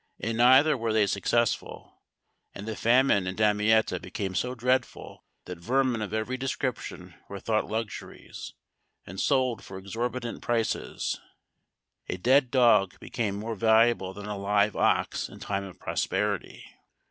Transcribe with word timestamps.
In 0.17 0.37
neither 0.37 0.75
were 0.75 0.91
they 0.93 1.05
successful; 1.05 2.01
and 2.55 2.67
the 2.67 2.75
famine 2.75 3.27
in 3.27 3.35
Damietta 3.35 3.99
became 3.99 4.33
so 4.33 4.55
dreadful 4.55 5.23
that 5.45 5.59
vermin 5.59 6.01
of 6.01 6.11
every 6.11 6.37
description 6.37 7.13
were 7.29 7.39
thought 7.39 7.67
luxuries, 7.67 8.55
and 9.05 9.19
sold 9.19 9.63
for 9.63 9.77
exorbitant 9.77 10.41
prices. 10.41 11.19
A 12.09 12.17
dead 12.17 12.49
dog 12.49 12.99
became 12.99 13.35
more 13.35 13.53
valuable 13.53 14.11
than 14.11 14.25
a 14.25 14.39
live 14.39 14.75
ox 14.75 15.29
in 15.29 15.37
time 15.39 15.65
of 15.65 15.77
prosperity. 15.79 16.65